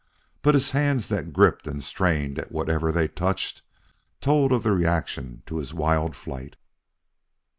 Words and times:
But 0.41 0.55
his 0.55 0.71
hands 0.71 1.09
that 1.09 1.31
gripped 1.31 1.67
and 1.67 1.83
strained 1.83 2.39
at 2.39 2.51
whatever 2.51 2.91
they 2.91 3.07
touched 3.07 3.61
told 4.19 4.51
of 4.51 4.63
the 4.63 4.71
reaction 4.71 5.43
to 5.45 5.57
his 5.57 5.75
wild 5.75 6.15
flight. 6.15 6.55